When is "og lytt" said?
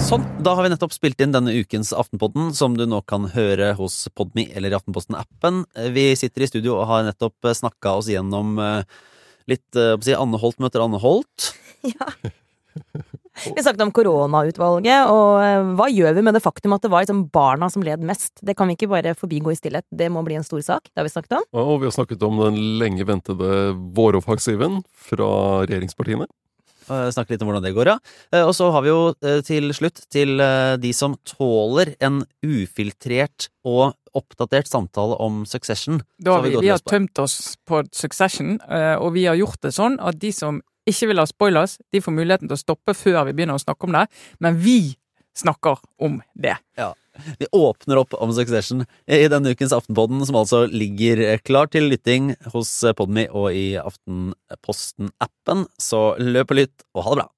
56.54-56.88